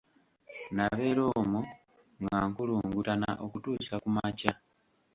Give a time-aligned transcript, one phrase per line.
[0.75, 1.59] Nabeera omwo
[2.23, 4.53] nga nkulungutana okutuusa ku makya.